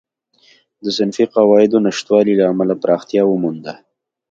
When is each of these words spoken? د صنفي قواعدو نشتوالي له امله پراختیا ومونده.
د 0.83 0.85
صنفي 0.97 1.25
قواعدو 1.35 1.77
نشتوالي 1.85 2.33
له 2.39 2.45
امله 2.51 2.75
پراختیا 2.83 3.23
ومونده. 3.27 3.73